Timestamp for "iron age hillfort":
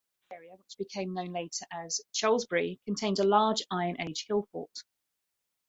3.69-4.81